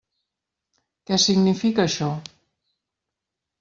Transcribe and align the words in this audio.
Què 1.11 1.21
significa 1.27 1.87
això? 1.87 2.11